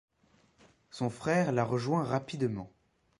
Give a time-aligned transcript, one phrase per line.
[0.89, 2.71] Son frère la rejoint rapidement.